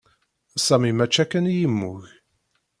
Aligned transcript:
Sami 0.65 0.91
mačči 0.97 1.19
akken 1.23 1.51
i 1.51 1.53
yemmug. 1.57 2.01